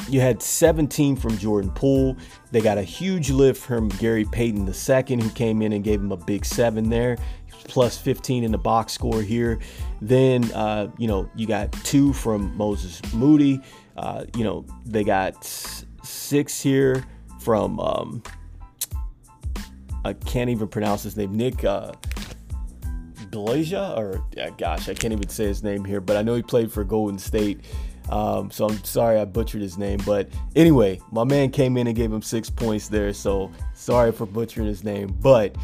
you 0.09 0.21
had 0.21 0.41
17 0.41 1.15
from 1.15 1.38
Jordan 1.38 1.71
Poole. 1.71 2.15
They 2.51 2.62
got 2.62 2.77
a 2.77 2.83
huge 2.83 3.29
lift 3.29 3.62
from 3.62 3.89
Gary 3.89 4.25
Payton 4.25 4.67
II, 4.67 5.21
who 5.21 5.29
came 5.31 5.62
in 5.62 5.74
and 5.74 5.83
gave 5.83 6.00
him 6.00 6.12
a 6.12 6.17
big 6.17 6.45
seven 6.45 6.89
there, 6.89 7.17
plus 7.65 7.97
15 7.97 8.43
in 8.43 8.51
the 8.51 8.57
box 8.57 8.93
score 8.93 9.21
here. 9.21 9.59
Then, 10.01 10.50
uh, 10.53 10.89
you 10.97 11.07
know, 11.07 11.29
you 11.36 11.45
got 11.45 11.71
two 11.83 12.13
from 12.13 12.55
Moses 12.55 13.01
Moody. 13.13 13.62
Uh, 13.97 14.25
you 14.36 14.43
know, 14.43 14.65
they 14.86 15.03
got 15.03 15.43
six 16.03 16.62
here 16.62 17.03
from, 17.39 17.79
um, 17.79 18.24
I 20.05 20.13
can't 20.13 20.50
even 20.50 20.67
pronounce 20.67 21.03
his 21.03 21.17
name, 21.17 21.36
Nick. 21.36 21.65
Uh, 21.65 21.91
Glasia, 23.31 23.98
or 23.98 24.24
yeah, 24.36 24.50
gosh, 24.57 24.89
I 24.89 24.93
can't 24.93 25.13
even 25.13 25.29
say 25.29 25.46
his 25.46 25.63
name 25.63 25.84
here, 25.86 26.01
but 26.01 26.17
I 26.17 26.22
know 26.22 26.36
he 26.36 26.41
played 26.41 26.72
for 26.72 26.84
Golden 26.84 27.19
State. 27.19 27.62
Um, 28.10 28.50
so 28.51 28.67
I'm 28.67 28.84
sorry 28.84 29.19
I 29.19 29.25
butchered 29.25 29.62
his 29.62 29.77
name, 29.77 30.00
but 30.05 30.29
anyway, 30.55 31.01
my 31.12 31.25
man 31.25 31.51
came 31.51 31.75
in 31.75 31.88
and 31.88 31.96
gave 31.96 32.12
him 32.12 32.22
six 32.22 32.50
points 32.50 32.88
there. 32.88 33.12
So 33.12 33.51
sorry 33.74 34.12
for 34.12 34.25
butchering 34.25 34.67
his 34.67 34.84
name, 34.84 35.13
but 35.19 35.55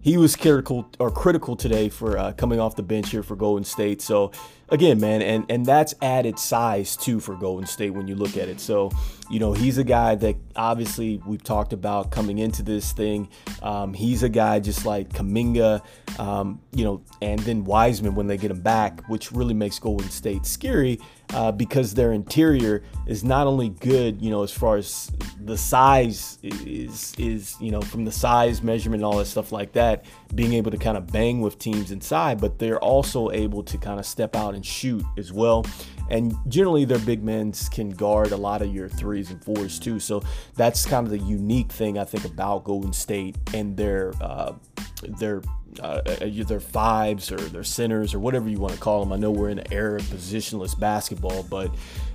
he 0.00 0.16
was 0.16 0.36
critical 0.36 0.88
or 1.00 1.10
critical 1.10 1.56
today 1.56 1.88
for 1.88 2.16
uh, 2.16 2.32
coming 2.32 2.60
off 2.60 2.76
the 2.76 2.82
bench 2.82 3.10
here 3.10 3.22
for 3.22 3.34
Golden 3.34 3.64
State. 3.64 4.00
So 4.00 4.30
again, 4.70 5.00
man, 5.00 5.22
and 5.22 5.44
and 5.48 5.64
that's 5.64 5.94
added 6.02 6.38
size 6.38 6.96
too 6.96 7.20
for 7.20 7.34
Golden 7.36 7.66
State 7.66 7.90
when 7.90 8.08
you 8.08 8.14
look 8.14 8.36
at 8.36 8.48
it. 8.48 8.60
So 8.60 8.90
you 9.30 9.38
know 9.38 9.52
he's 9.52 9.78
a 9.78 9.84
guy 9.84 10.14
that 10.16 10.36
obviously 10.56 11.20
we've 11.26 11.42
talked 11.42 11.72
about 11.72 12.10
coming 12.10 12.38
into 12.38 12.62
this 12.62 12.92
thing. 12.92 13.28
Um, 13.62 13.94
he's 13.94 14.22
a 14.22 14.28
guy 14.28 14.60
just 14.60 14.84
like 14.84 15.10
Kuminga, 15.10 15.82
um, 16.18 16.60
you 16.72 16.84
know, 16.84 17.02
and 17.22 17.40
then 17.40 17.64
Wiseman 17.64 18.14
when 18.14 18.26
they 18.26 18.36
get 18.36 18.50
him 18.50 18.60
back, 18.60 19.02
which 19.08 19.32
really 19.32 19.54
makes 19.54 19.78
Golden 19.78 20.10
State 20.10 20.46
scary 20.46 20.98
uh, 21.34 21.52
because 21.52 21.94
their 21.94 22.12
interior 22.12 22.82
is 23.06 23.22
not 23.24 23.46
only 23.46 23.68
good, 23.68 24.22
you 24.22 24.30
know, 24.30 24.42
as 24.42 24.52
far 24.52 24.76
as 24.76 25.10
the 25.44 25.56
size 25.56 26.38
is 26.42 27.14
is 27.18 27.56
you 27.60 27.70
know 27.70 27.80
from 27.80 28.04
the 28.04 28.12
size 28.12 28.62
measurement 28.62 29.02
and 29.02 29.06
all 29.06 29.18
that 29.18 29.26
stuff 29.26 29.52
like 29.52 29.72
that, 29.72 30.04
being 30.34 30.54
able 30.54 30.70
to 30.70 30.78
kind 30.78 30.96
of 30.96 31.06
bang 31.06 31.40
with 31.40 31.58
teams 31.58 31.90
inside, 31.90 32.40
but 32.40 32.58
they're 32.58 32.80
also 32.80 33.30
able 33.30 33.62
to 33.62 33.78
kind 33.78 33.98
of 33.98 34.06
step 34.06 34.36
out 34.36 34.54
and 34.58 34.66
shoot 34.66 35.04
as 35.16 35.32
well. 35.32 35.64
And 36.10 36.34
generally, 36.48 36.84
their 36.84 36.98
big 36.98 37.22
men 37.22 37.52
can 37.70 37.90
guard 37.90 38.32
a 38.32 38.36
lot 38.36 38.60
of 38.62 38.74
your 38.74 38.88
threes 38.88 39.30
and 39.30 39.42
fours 39.44 39.78
too. 39.78 40.00
So 40.00 40.22
that's 40.56 40.84
kind 40.84 41.06
of 41.06 41.10
the 41.10 41.18
unique 41.18 41.70
thing 41.70 41.98
I 41.98 42.04
think 42.04 42.24
about 42.24 42.64
Golden 42.64 42.92
State 42.92 43.36
and 43.54 43.76
their 43.76 44.12
uh, 44.20 44.54
their 45.02 45.42
uh, 45.80 46.00
their 46.46 46.60
fives 46.60 47.30
or 47.30 47.36
their 47.36 47.62
centers 47.62 48.14
or 48.14 48.18
whatever 48.18 48.48
you 48.48 48.58
want 48.58 48.74
to 48.74 48.80
call 48.80 49.04
them. 49.04 49.12
I 49.12 49.16
know 49.16 49.30
we're 49.30 49.50
in 49.50 49.60
an 49.60 49.72
era 49.72 49.96
of 49.96 50.06
positionless 50.06 50.78
basketball, 50.78 51.42
but 51.44 51.70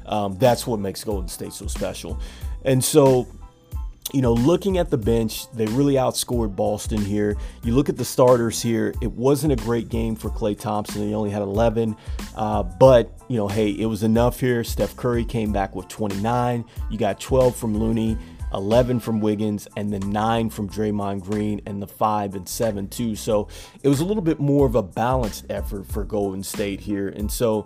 um, 0.05 0.37
that's 0.37 0.67
what 0.67 0.79
makes 0.79 1.03
Golden 1.03 1.29
State 1.29 1.53
so 1.53 1.67
special. 1.67 2.19
And 2.65 2.83
so 2.83 3.27
you 4.13 4.21
know, 4.21 4.33
looking 4.33 4.77
at 4.77 4.91
the 4.91 4.97
bench, 4.97 5.51
they 5.53 5.65
really 5.65 5.95
outscored 5.95 6.55
Boston 6.55 7.03
here. 7.03 7.35
You 7.63 7.73
look 7.73 7.89
at 7.89 7.97
the 7.97 8.05
starters 8.05 8.61
here, 8.61 8.93
it 9.01 9.11
wasn't 9.11 9.53
a 9.53 9.55
great 9.55 9.89
game 9.89 10.15
for 10.15 10.29
Klay 10.29 10.57
Thompson. 10.57 11.01
He 11.01 11.15
only 11.15 11.31
had 11.31 11.41
11, 11.41 11.97
uh, 12.35 12.61
but, 12.61 13.11
you 13.27 13.37
know, 13.37 13.47
hey, 13.47 13.71
it 13.71 13.87
was 13.87 14.03
enough 14.03 14.39
here. 14.39 14.63
Steph 14.63 14.95
Curry 14.95 15.25
came 15.25 15.51
back 15.51 15.75
with 15.75 15.87
29. 15.87 16.63
You 16.91 16.97
got 16.97 17.19
12 17.19 17.55
from 17.55 17.75
Looney. 17.75 18.17
11 18.53 18.99
from 18.99 19.19
Wiggins, 19.19 19.67
and 19.77 19.91
then 19.91 20.11
9 20.11 20.51
from 20.51 20.69
Draymond 20.69 21.21
Green, 21.21 21.59
and 21.65 21.81
the 21.81 21.87
5 21.87 22.35
and 22.35 22.47
7 22.47 22.87
too. 22.87 23.15
So 23.15 23.47
it 23.81 23.89
was 23.89 23.99
a 23.99 24.05
little 24.05 24.21
bit 24.21 24.39
more 24.39 24.67
of 24.67 24.75
a 24.75 24.83
balanced 24.83 25.47
effort 25.49 25.87
for 25.87 26.03
Golden 26.03 26.43
State 26.43 26.79
here. 26.79 27.09
And 27.09 27.31
so 27.31 27.65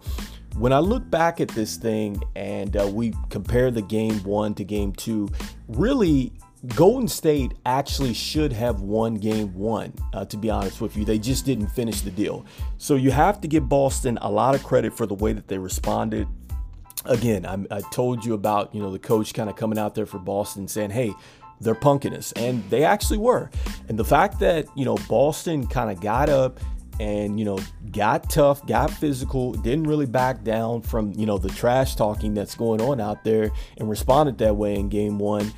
when 0.57 0.73
I 0.73 0.79
look 0.79 1.07
back 1.09 1.39
at 1.39 1.49
this 1.49 1.75
thing 1.75 2.21
and 2.35 2.75
uh, 2.75 2.89
we 2.91 3.13
compare 3.29 3.69
the 3.69 3.81
game 3.81 4.23
one 4.23 4.55
to 4.55 4.63
game 4.63 4.91
two, 4.91 5.29
really 5.67 6.33
Golden 6.75 7.07
State 7.07 7.53
actually 7.65 8.13
should 8.15 8.51
have 8.51 8.81
won 8.81 9.15
game 9.15 9.53
one, 9.53 9.93
uh, 10.13 10.25
to 10.25 10.37
be 10.37 10.49
honest 10.49 10.81
with 10.81 10.97
you. 10.97 11.05
They 11.05 11.19
just 11.19 11.45
didn't 11.45 11.67
finish 11.67 12.01
the 12.01 12.09
deal. 12.09 12.43
So 12.77 12.95
you 12.95 13.11
have 13.11 13.39
to 13.41 13.47
give 13.47 13.69
Boston 13.69 14.17
a 14.21 14.31
lot 14.31 14.55
of 14.55 14.63
credit 14.63 14.97
for 14.97 15.05
the 15.05 15.13
way 15.13 15.33
that 15.33 15.47
they 15.47 15.59
responded. 15.59 16.27
Again, 17.05 17.45
I, 17.45 17.63
I 17.69 17.81
told 17.91 18.25
you 18.25 18.33
about, 18.33 18.73
you 18.73 18.81
know, 18.81 18.91
the 18.91 18.99
coach 18.99 19.35
kind 19.35 19.49
of 19.51 19.55
coming 19.55 19.77
out 19.77 19.93
there 19.93 20.07
for 20.07 20.17
Boston 20.17 20.67
saying, 20.67 20.89
hey, 20.89 21.13
they're 21.61 21.75
punking 21.75 22.13
us. 22.13 22.31
And 22.33 22.67
they 22.71 22.83
actually 22.83 23.19
were. 23.19 23.51
And 23.87 23.97
the 23.97 24.05
fact 24.05 24.39
that, 24.39 24.65
you 24.75 24.85
know, 24.85 24.97
Boston 25.07 25.67
kind 25.67 25.91
of 25.91 26.01
got 26.01 26.29
up 26.29 26.59
and 26.99 27.39
you 27.39 27.45
know 27.45 27.59
got 27.91 28.29
tough 28.29 28.65
got 28.65 28.89
physical 28.91 29.53
didn't 29.53 29.85
really 29.85 30.05
back 30.05 30.43
down 30.43 30.81
from 30.81 31.13
you 31.13 31.25
know 31.25 31.37
the 31.37 31.49
trash 31.49 31.95
talking 31.95 32.33
that's 32.33 32.55
going 32.55 32.81
on 32.81 32.99
out 32.99 33.23
there 33.23 33.51
and 33.77 33.89
responded 33.89 34.37
that 34.37 34.55
way 34.55 34.75
in 34.75 34.89
game 34.89 35.19
one. 35.19 35.51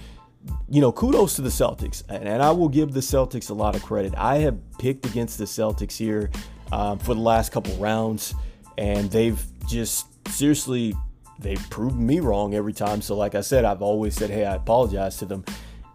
You 0.69 0.81
know 0.81 0.91
kudos 0.91 1.35
to 1.35 1.41
the 1.41 1.49
celtics 1.49 2.03
and 2.09 2.41
i 2.41 2.51
will 2.51 2.69
give 2.69 2.93
the 2.93 3.01
celtics 3.01 3.49
a 3.49 3.53
lot 3.53 3.75
of 3.75 3.83
credit. 3.83 4.13
I 4.17 4.37
have 4.37 4.57
picked 4.77 5.05
against 5.05 5.37
the 5.37 5.45
celtics 5.45 5.97
here 5.97 6.29
um, 6.71 6.97
for 6.99 7.13
the 7.13 7.21
last 7.21 7.51
couple 7.51 7.75
rounds 7.75 8.33
and 8.77 9.11
they've 9.11 9.41
just 9.67 10.07
seriously 10.29 10.95
they've 11.39 11.69
proven 11.69 12.05
me 12.05 12.19
wrong 12.19 12.53
every 12.53 12.73
time. 12.73 13.01
So 13.01 13.15
like 13.15 13.35
i 13.35 13.41
said 13.41 13.65
i've 13.65 13.81
always 13.81 14.15
said 14.15 14.29
hey 14.29 14.45
i 14.45 14.55
apologize 14.55 15.17
to 15.17 15.25
them. 15.25 15.43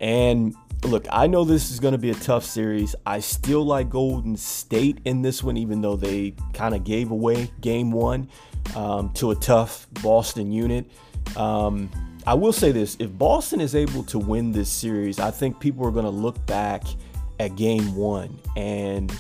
And 0.01 0.55
look, 0.91 1.07
I 1.11 1.26
know 1.26 1.45
this 1.45 1.71
is 1.71 1.81
going 1.81 1.93
to 1.93 1.99
be 1.99 2.11
a 2.11 2.14
tough 2.14 2.45
series. 2.45 2.95
I 3.07 3.21
still 3.21 3.64
like 3.64 3.91
Golden 3.91 4.37
State 4.37 4.99
in 5.05 5.23
this 5.23 5.43
one, 5.43 5.57
even 5.57 5.81
though 5.81 5.97
they 5.97 6.35
kind 6.53 6.75
of 6.75 6.85
gave 6.85 7.11
away 7.11 7.50
game 7.61 7.91
one 7.91 8.29
um, 8.76 9.12
to 9.14 9.31
a 9.31 9.37
tough 9.37 9.87
Boston 10.03 10.53
unit. 10.53 10.91
Um, 11.37 11.91
I 12.26 12.35
will 12.35 12.53
say 12.53 12.73
this 12.73 12.97
if 12.99 13.17
Boston 13.17 13.61
is 13.61 13.75
able 13.75 14.03
to 14.05 14.19
win 14.19 14.53
this 14.53 14.71
series, 14.71 15.19
I 15.19 15.31
think 15.31 15.61
people 15.61 15.87
are 15.87 15.91
going 15.91 16.05
to 16.05 16.11
look 16.11 16.45
back 16.47 16.85
at 17.41 17.57
game 17.57 17.95
one. 17.95 18.38
And, 18.57 19.12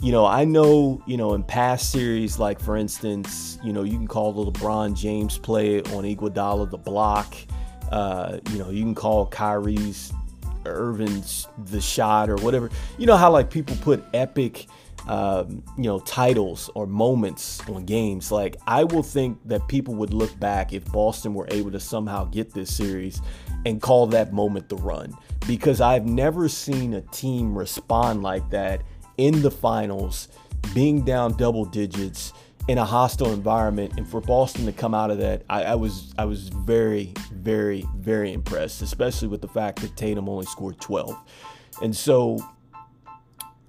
you 0.00 0.12
know, 0.12 0.24
I 0.24 0.44
know, 0.44 1.02
you 1.06 1.16
know, 1.16 1.34
in 1.34 1.42
past 1.42 1.90
series, 1.90 2.38
like 2.38 2.60
for 2.60 2.76
instance, 2.76 3.58
you 3.62 3.72
know, 3.72 3.82
you 3.82 3.96
can 3.96 4.08
call 4.08 4.32
the 4.32 4.50
LeBron 4.50 4.96
James 4.96 5.38
play 5.38 5.80
on 5.80 6.04
Iguodala 6.04 6.70
the 6.70 6.78
block. 6.78 7.34
Uh, 7.90 8.38
you 8.50 8.58
know, 8.58 8.70
you 8.70 8.82
can 8.82 8.94
call 8.94 9.26
Kyrie's 9.26 10.12
Irving's 10.74 11.48
the 11.66 11.80
shot 11.80 12.30
or 12.30 12.36
whatever. 12.36 12.70
You 12.98 13.06
know 13.06 13.16
how 13.16 13.30
like 13.30 13.50
people 13.50 13.76
put 13.80 14.04
epic 14.14 14.66
um, 15.06 15.62
you 15.76 15.84
know 15.84 16.00
titles 16.00 16.70
or 16.74 16.86
moments 16.86 17.60
on 17.68 17.84
games. 17.84 18.30
Like 18.30 18.56
I 18.66 18.84
will 18.84 19.02
think 19.02 19.38
that 19.46 19.66
people 19.68 19.94
would 19.94 20.12
look 20.12 20.38
back 20.38 20.72
if 20.72 20.84
Boston 20.86 21.34
were 21.34 21.48
able 21.50 21.70
to 21.70 21.80
somehow 21.80 22.24
get 22.24 22.52
this 22.52 22.74
series 22.74 23.22
and 23.64 23.80
call 23.80 24.06
that 24.08 24.32
moment 24.32 24.68
the 24.68 24.76
run 24.76 25.14
because 25.46 25.80
I've 25.80 26.06
never 26.06 26.48
seen 26.48 26.94
a 26.94 27.00
team 27.00 27.56
respond 27.56 28.22
like 28.22 28.48
that 28.50 28.82
in 29.16 29.42
the 29.42 29.50
finals, 29.50 30.28
being 30.74 31.04
down 31.04 31.36
double 31.36 31.64
digits 31.64 32.32
in 32.68 32.76
a 32.76 32.84
hostile 32.84 33.32
environment 33.32 33.94
and 33.96 34.06
for 34.06 34.20
Boston 34.20 34.66
to 34.66 34.72
come 34.72 34.94
out 34.94 35.10
of 35.10 35.18
that, 35.18 35.42
I, 35.48 35.64
I, 35.64 35.74
was 35.74 36.12
I 36.18 36.26
was 36.26 36.50
very, 36.50 37.14
very, 37.32 37.86
very 37.96 38.34
impressed, 38.34 38.82
especially 38.82 39.28
with 39.28 39.40
the 39.40 39.48
fact 39.48 39.80
that 39.80 39.96
Tatum 39.96 40.28
only 40.28 40.44
scored 40.44 40.78
12. 40.78 41.16
And 41.82 41.96
so 41.96 42.38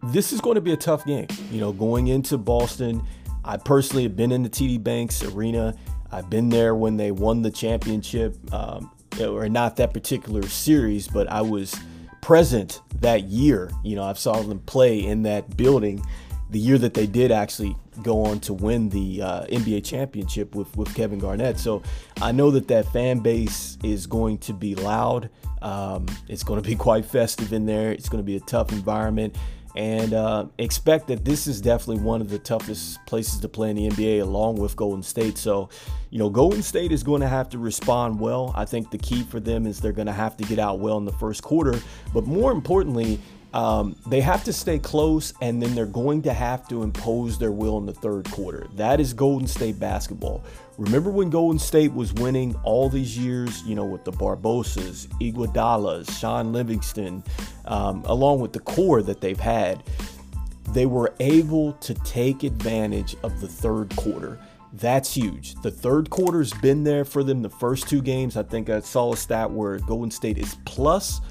this 0.04 0.34
is 0.34 0.42
going 0.42 0.56
to 0.56 0.62
be 0.62 0.74
a 0.74 0.78
tough 0.78 1.06
game. 1.06 1.28
You 1.50 1.62
know, 1.62 1.72
going 1.72 2.08
into 2.08 2.38
Boston, 2.38 3.02
I 3.46 3.56
personally 3.56 4.04
have 4.04 4.18
been 4.18 4.34
in 4.34 4.44
the 4.44 4.50
TD 4.50 4.84
Banks 4.84 5.24
Arena. 5.24 5.76
I've 6.12 6.30
been 6.30 6.50
there 6.50 6.76
when 6.76 6.98
they 6.98 7.12
won 7.12 7.42
the 7.42 7.52
championship, 7.52 8.36
um, 8.54 8.92
or 9.22 9.48
not 9.48 9.78
that 9.78 9.94
particular 9.94 10.44
series, 10.44 11.08
but 11.08 11.30
I 11.30 11.42
was 11.42 11.74
present 12.22 12.82
that 13.00 13.24
year. 13.24 13.72
You 13.84 13.96
know, 13.96 14.04
I 14.04 14.14
saw 14.14 14.42
them 14.42 14.60
play 14.60 15.06
in 15.06 15.24
that 15.24 15.56
building 15.56 16.04
the 16.50 16.60
year 16.60 16.78
that 16.78 16.94
they 16.94 17.06
did 17.06 17.32
actually 17.32 17.76
go 18.02 18.26
on 18.26 18.40
to 18.40 18.54
win 18.54 18.90
the 18.90 19.22
uh, 19.22 19.46
NBA 19.46 19.84
championship 19.86 20.56
with, 20.56 20.76
with 20.76 20.94
Kevin 20.96 21.20
Garnett. 21.20 21.60
So 21.60 21.84
I 22.22 22.32
know 22.32 22.50
that 22.52 22.68
that 22.70 22.92
fan 22.92 23.20
base 23.20 23.78
is 23.84 24.08
going 24.08 24.40
to 24.40 24.54
be 24.54 24.76
loud. 24.76 25.30
Um, 25.62 26.08
it's 26.28 26.44
going 26.44 26.62
to 26.62 26.68
be 26.68 26.76
quite 26.88 27.06
festive 27.06 27.54
in 27.54 27.66
there. 27.66 27.92
It's 27.92 28.10
going 28.10 28.24
to 28.24 28.26
be 28.26 28.36
a 28.36 28.42
tough 28.42 28.72
environment. 28.72 29.38
And 29.76 30.14
uh, 30.14 30.48
expect 30.58 31.08
that 31.08 31.24
this 31.24 31.46
is 31.46 31.62
definitely 31.62 32.04
one 32.04 32.22
of 32.22 32.30
the 32.30 32.40
toughest 32.40 33.06
places 33.06 33.40
to 33.42 33.48
play 33.48 33.70
in 33.70 33.76
the 33.76 33.88
NBA, 33.90 34.22
along 34.22 34.56
with 34.56 34.76
Golden 34.76 35.04
State. 35.04 35.38
So, 35.38 35.70
you 36.10 36.18
know, 36.18 36.30
Golden 36.30 36.64
State 36.64 36.92
is 36.92 37.04
going 37.04 37.22
to 37.22 37.28
have 37.28 37.50
to 37.50 37.60
respond 37.60 38.20
well. 38.20 38.52
I 38.58 38.66
think 38.66 38.90
the 38.90 38.98
key 38.98 39.22
for 39.24 39.40
them 39.40 39.68
is 39.68 39.80
they're 39.80 39.92
going 39.92 40.08
to 40.08 40.12
have 40.12 40.36
to 40.38 40.44
get 40.44 40.58
out 40.58 40.80
well 40.80 40.98
in 40.98 41.06
the 41.06 41.14
first 41.14 41.44
quarter. 41.44 41.80
But 42.14 42.26
more 42.26 42.52
importantly, 42.52 43.20
um, 43.54 43.96
they 44.08 44.22
have 44.22 44.44
to 44.44 44.54
stay 44.54 44.78
close 44.78 45.34
and 45.42 45.62
then 45.62 45.74
they're 45.74 45.86
going 45.86 46.22
to 46.24 46.34
have 46.34 46.68
to 46.68 46.84
impose 46.84 47.40
their 47.40 47.52
will 47.52 47.78
in 47.78 47.86
the 47.86 47.94
third 47.94 48.30
quarter. 48.32 48.68
That 48.76 49.00
is 49.00 49.14
Golden 49.14 49.48
State 49.48 49.80
basketball. 49.80 50.44
Remember 50.78 51.10
when 51.10 51.30
Golden 51.30 51.60
State 51.60 51.94
was 51.94 52.14
winning 52.14 52.56
all 52.64 52.90
these 52.90 53.18
years, 53.18 53.64
you 53.64 53.76
know, 53.76 53.86
with 53.86 54.06
the 54.06 54.12
Barbosas, 54.12 55.08
Iguodalas, 55.20 56.10
Shaun 56.20 56.54
Livingston, 56.54 57.24
um, 57.66 58.04
along 58.06 58.40
with 58.40 58.54
the 58.54 58.60
core 58.60 59.02
that 59.02 59.20
they've 59.20 59.40
had, 59.40 59.84
they 60.70 60.86
were 60.86 61.14
able 61.20 61.74
to 61.74 61.94
take 61.96 62.44
advantage 62.44 63.16
of 63.24 63.42
the 63.42 63.48
third 63.48 63.96
quarter. 63.96 64.40
That's 64.74 65.12
huge. 65.14 65.56
The 65.56 65.72
third 65.72 66.12
quarter's 66.12 66.54
been 66.54 66.84
there 66.84 67.04
for 67.04 67.24
them 67.24 67.42
the 67.42 67.50
first 67.50 67.90
two 67.90 68.02
games. 68.02 68.38
I 68.38 68.44
think 68.44 68.70
I 68.70 68.80
saw 68.82 69.14
a 69.14 69.18
stat 69.18 69.50
where 69.50 69.80
Golden 69.80 70.12
State 70.12 70.38
is 70.38 70.56
plus 70.66 71.22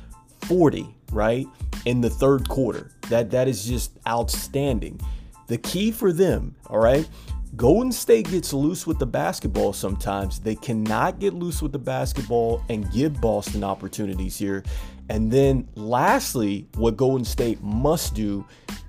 40, 0.43 0.95
right? 1.13 1.47
In 1.85 2.01
the 2.01 2.11
third 2.11 2.49
quarter. 2.49 2.91
That 3.09 3.31
that 3.31 3.49
is 3.49 3.65
just 3.65 3.99
outstanding. 4.07 5.01
The 5.47 5.59
key 5.59 5.91
for 5.91 6.13
them, 6.13 6.55
all 6.67 6.79
right? 6.79 7.09
Golden 7.57 7.91
State 7.91 8.31
gets 8.31 8.53
loose 8.53 8.87
with 8.87 8.99
the 8.99 9.07
basketball 9.07 9.73
sometimes. 9.73 10.39
They 10.39 10.55
cannot 10.55 11.19
get 11.19 11.33
loose 11.33 11.63
with 11.63 11.73
the 11.73 11.79
basketball 11.79 12.63
and 12.69 12.91
give 12.93 13.21
Boston 13.21 13.65
opportunities 13.65 14.37
here. 14.37 14.63
And 15.09 15.33
then 15.33 15.67
lastly, 15.75 16.69
what 16.77 16.97
Golden 16.97 17.25
State 17.25 17.63
must 17.63 18.15
do 18.15 18.45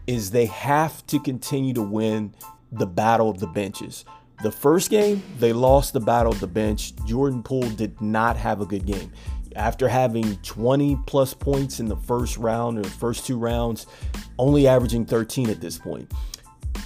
is 0.07 0.31
they 0.31 0.47
have 0.47 1.05
to 1.07 1.19
continue 1.19 1.73
to 1.73 1.81
win 1.81 2.35
the 2.71 2.85
battle 2.85 3.29
of 3.29 3.39
the 3.39 3.47
benches. 3.47 4.03
The 4.43 4.51
first 4.51 4.89
game, 4.89 5.23
they 5.37 5.53
lost 5.53 5.93
the 5.93 5.99
battle 5.99 6.31
of 6.31 6.39
the 6.39 6.47
bench. 6.47 6.93
Jordan 7.05 7.43
Poole 7.43 7.69
did 7.71 7.99
not 8.01 8.37
have 8.37 8.61
a 8.61 8.65
good 8.65 8.85
game 8.85 9.11
after 9.55 9.87
having 9.87 10.35
20 10.37 10.97
plus 11.05 11.33
points 11.33 11.79
in 11.79 11.87
the 11.87 11.95
first 11.95 12.37
round 12.37 12.77
or 12.77 12.81
the 12.81 12.89
first 12.89 13.25
two 13.25 13.37
rounds, 13.37 13.87
only 14.37 14.67
averaging 14.67 15.05
13 15.05 15.49
at 15.49 15.61
this 15.61 15.77
point. 15.77 16.11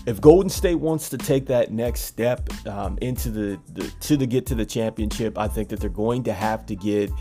If 0.06 0.20
Golden 0.20 0.50
State 0.50 0.76
wants 0.76 1.10
to 1.10 1.18
take 1.18 1.46
that 1.48 1.72
next 1.72 2.02
step 2.02 2.50
um, 2.68 2.98
into 3.02 3.30
the, 3.30 3.60
the 3.74 3.92
to 4.02 4.18
the 4.18 4.26
get 4.26 4.46
to 4.48 4.56
the 4.56 4.66
championship, 4.66 5.38
I 5.38 5.48
think 5.48 5.70
that 5.70 5.80
they're 5.80 5.90
going 5.90 6.24
to 6.24 6.34
have 6.34 6.66
to 6.66 6.76
get 6.76 7.12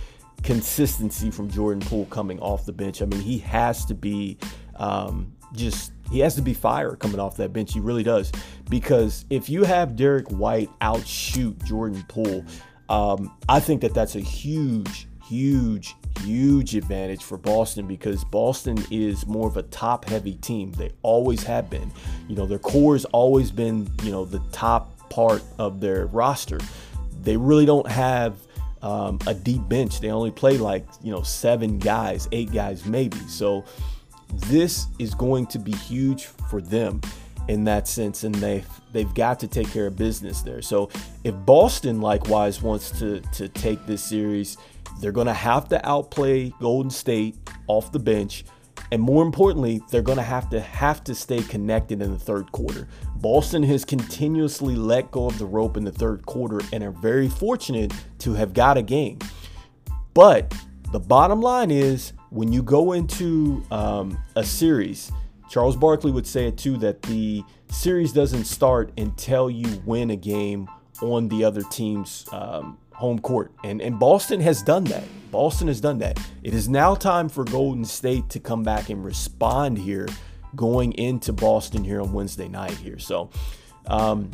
consistency 0.43 1.31
from 1.31 1.49
Jordan 1.49 1.81
Poole 1.81 2.07
coming 2.07 2.41
off 2.41 2.67
the 2.67 2.73
bench. 2.73 3.03
I 3.03 3.07
mean, 3.07 3.21
he 3.21 3.39
has 3.39 3.85
to 3.87 3.95
be 3.95 4.39
um, 4.77 5.33
just 5.55 5.93
he 6.11 6.21
has 6.21 6.35
to 6.35 6.43
be 6.43 6.55
fire 6.55 6.97
coming 6.97 7.21
off 7.21 7.37
that 7.37 7.53
bench. 7.53 7.73
He 7.73 7.81
really 7.81 8.03
does 8.03 8.33
because 8.69 9.25
if 9.31 9.49
you 9.49 9.65
have 9.65 9.97
Derrick 9.97 10.29
White 10.31 10.71
outshoot 10.81 11.63
Jordan 11.65 12.05
Poole, 12.09 12.45
um, 12.89 13.35
I 13.49 13.61
think 13.61 13.81
that 13.83 13.95
that's 13.95 14.17
a 14.17 14.21
huge 14.21 15.07
huge, 15.33 15.97
huge 16.21 16.77
advantage 16.77 17.23
for 17.23 17.39
Boston 17.39 17.87
because 17.87 18.23
Boston 18.23 18.77
is 18.91 19.27
more 19.27 19.49
of 19.49 19.57
a 19.57 19.63
top 19.63 20.05
heavy 20.05 20.35
team. 20.35 20.73
They 20.73 20.91
always 21.01 21.43
have 21.45 21.71
been. 21.71 21.91
You 22.29 22.37
know, 22.37 22.45
their 22.45 22.59
core 22.59 22.95
has 22.95 23.07
always 23.07 23.51
been, 23.51 23.91
you 24.03 24.11
know, 24.11 24.27
the 24.27 24.41
top 24.53 25.09
part 25.09 25.43
of 25.59 25.81
their 25.81 26.05
roster. 26.07 26.61
They 27.23 27.39
really 27.39 27.65
don't 27.65 27.89
have 27.89 28.37
um, 28.83 29.21
a 29.27 29.33
deep 29.33 29.67
bench. 29.71 30.01
They 30.01 30.11
only 30.11 30.31
play 30.31 30.59
like, 30.59 30.87
you 31.03 31.11
know, 31.11 31.23
seven 31.23 31.79
guys, 31.79 32.29
eight 32.31 32.53
guys 32.53 32.85
maybe. 32.85 33.17
So, 33.27 33.65
this 34.49 34.87
is 34.99 35.15
going 35.15 35.47
to 35.49 35.59
be 35.59 35.73
huge 35.73 36.25
for 36.25 36.63
them 36.63 37.01
in 37.49 37.65
that 37.65 37.89
sense, 37.89 38.25
and 38.25 38.35
they've 38.35 38.69
they've 38.93 39.13
got 39.15 39.41
to 39.41 39.49
take 39.49 39.71
care 39.71 39.87
of 39.87 39.97
business 39.97 40.43
there. 40.43 40.63
So 40.63 40.91
if 41.25 41.35
Boston 41.47 42.01
likewise 42.01 42.63
wants 42.63 42.91
to 42.99 43.21
to 43.21 43.49
take 43.49 43.85
this 43.87 44.03
series, 44.03 44.57
they're 45.01 45.13
going 45.13 45.27
to 45.27 45.35
have 45.35 45.69
to 45.71 45.89
outplay 45.89 46.51
Golden 46.61 46.91
State 46.91 47.37
off 47.67 47.93
the 47.93 47.99
bench. 47.99 48.45
And 48.91 49.01
more 49.01 49.23
importantly, 49.23 49.81
they're 49.91 50.03
going 50.03 50.19
to 50.19 50.25
have 50.25 50.51
to 50.51 50.61
have 50.61 51.03
to 51.05 51.15
stay 51.15 51.43
connected 51.43 52.03
in 52.03 52.13
the 52.13 52.19
third 52.19 52.53
quarter. 52.53 52.89
Boston 53.17 53.63
has 53.63 53.85
continuously 53.85 54.75
let 54.75 55.11
go 55.11 55.27
of 55.27 55.39
the 55.39 55.47
rope 55.47 55.77
in 55.77 55.85
the 55.85 55.93
third 55.93 56.27
quarter 56.27 56.61
and 56.73 56.85
are 56.85 56.91
very 56.91 57.29
fortunate 57.29 57.93
to 58.19 58.35
have 58.35 58.53
got 58.53 58.77
a 58.77 58.83
game. 58.83 59.19
But 60.13 60.55
the 60.91 61.01
bottom 61.01 61.41
line 61.41 61.71
is 61.71 62.13
when 62.31 62.53
you 62.53 62.63
go 62.63 62.93
into 62.93 63.65
um, 63.71 64.19
a 64.37 64.45
series, 64.45 65.11
Charles 65.53 65.77
Barkley 65.77 66.11
would 66.13 66.27
say 66.27 66.47
it 66.47 66.57
too 66.57 66.79
that 66.79 67.03
the 67.03 67.45
series 67.69 68.11
doesn't 68.11 68.47
start 68.47 68.91
until 68.97 69.51
you 69.51 69.83
win 69.85 70.09
a 70.09 70.17
game 70.17 70.67
on 71.03 71.29
the 71.29 71.45
other 71.45 71.61
team's 71.65 72.25
um, 72.33 72.79
home 72.95 73.19
court. 73.19 73.53
And, 73.63 73.83
and 73.83 73.99
Boston 73.99 74.41
has 74.41 74.63
done 74.63 74.85
that. 74.85 75.05
Boston 75.31 75.69
has 75.69 75.79
done 75.79 75.99
that. 75.99 76.19
It 76.43 76.55
is 76.55 76.71
now 76.71 76.95
time 76.95 77.29
for 77.29 77.45
Golden 77.45 77.85
State 77.85 78.31
to 78.31 78.41
come 78.41 78.63
back 78.63 78.89
and 78.89 79.05
respond 79.05 79.77
here 79.77 80.09
going 80.57 80.93
into 80.93 81.35
Boston 81.35 81.85
here 81.85 82.01
on 82.01 82.15
Wednesday 82.15 82.49
night 82.49 82.79
here. 82.79 82.99
So, 82.99 83.29
um, 83.89 84.31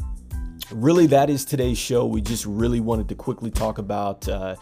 really, 0.71 1.09
that 1.09 1.31
is 1.31 1.45
today's 1.45 1.79
show. 1.79 2.07
We 2.07 2.21
just 2.21 2.47
really 2.47 2.79
wanted 2.79 3.09
to 3.09 3.17
quickly 3.17 3.51
talk 3.51 3.79
about 3.79 4.29
uh, 4.29 4.55